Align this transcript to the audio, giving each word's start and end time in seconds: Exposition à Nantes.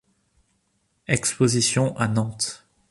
Exposition 1.07 1.95
à 1.95 2.07
Nantes. 2.07 2.65